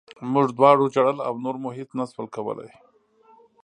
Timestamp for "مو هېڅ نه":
1.61-2.05